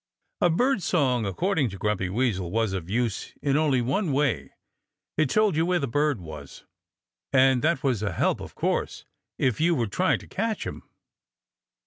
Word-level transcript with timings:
A 0.41 0.49
bird 0.49 0.81
song 0.81 1.27
according 1.27 1.69
to 1.69 1.77
Grumpy 1.77 2.09
Weasel 2.09 2.49
was 2.49 2.73
of 2.73 2.89
use 2.89 3.35
in 3.39 3.55
only 3.55 3.83
one 3.83 4.11
way: 4.11 4.51
it 5.15 5.29
told 5.29 5.55
you 5.55 5.63
where 5.63 5.77
the 5.77 5.87
bird 5.87 6.19
was. 6.19 6.65
And 7.31 7.61
that 7.61 7.83
was 7.83 8.01
a 8.01 8.11
help, 8.13 8.39
of 8.41 8.55
course, 8.55 9.05
if 9.37 9.61
you 9.61 9.75
were 9.75 9.85
trying 9.85 10.17
to 10.17 10.27
catch 10.27 10.65
him. 10.65 10.81